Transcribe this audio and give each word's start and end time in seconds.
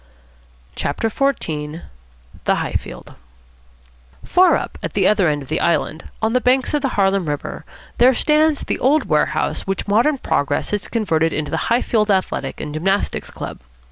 CHAPTER 0.73 1.11
XIV 1.11 1.83
THE 2.45 2.55
HIGHFIELD 2.55 3.13
Far 4.25 4.55
up 4.57 4.79
at 4.81 4.93
the 4.93 5.07
other 5.07 5.29
end 5.29 5.43
of 5.43 5.47
the 5.47 5.59
island, 5.61 6.09
on 6.23 6.33
the 6.33 6.41
banks 6.41 6.73
of 6.73 6.81
the 6.81 6.87
Harlem 6.97 7.29
River, 7.29 7.65
there 7.99 8.15
stands 8.15 8.61
the 8.61 8.79
old 8.79 9.05
warehouse 9.07 9.67
which 9.67 9.87
modern 9.87 10.17
progress 10.17 10.71
has 10.71 10.87
converted 10.87 11.33
into 11.33 11.51
the 11.51 11.69
Highfield 11.69 12.09
Athletic 12.09 12.59
and 12.59 12.73
Gymnastic 12.73 13.25
Club. 13.25 13.59